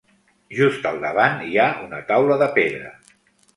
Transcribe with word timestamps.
Just 0.59 0.87
al 0.91 0.97
davant 1.03 1.45
hi 1.49 1.61
ha 1.61 1.67
una 1.85 2.01
taula 2.09 2.41
de 2.45 2.51
pedra. 2.59 2.93